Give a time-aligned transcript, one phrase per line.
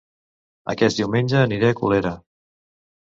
[0.73, 2.15] Aquest diumenge aniré a Colera